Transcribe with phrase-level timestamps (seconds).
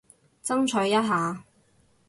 [0.43, 1.45] 爭取一下